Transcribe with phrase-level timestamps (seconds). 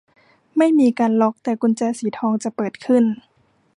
[0.57, 3.03] ไม่มีการล็อค แต่กุญแจสีทองจะเปิดขึ้น